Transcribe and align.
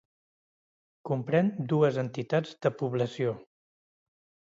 Comprèn 1.09 1.53
dues 1.73 2.01
entitats 2.07 2.59
de 2.67 2.75
població: 2.83 3.39